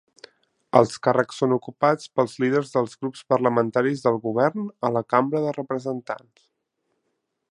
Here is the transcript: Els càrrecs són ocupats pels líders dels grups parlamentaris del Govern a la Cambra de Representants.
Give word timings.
Els 0.79 0.93
càrrecs 1.07 1.41
són 1.41 1.51
ocupats 1.57 2.09
pels 2.19 2.33
líders 2.45 2.73
dels 2.77 2.97
grups 3.03 3.21
parlamentaris 3.35 4.03
del 4.07 4.19
Govern 4.25 4.67
a 4.89 4.93
la 4.97 5.07
Cambra 5.15 5.45
de 5.47 5.55
Representants. 5.61 6.45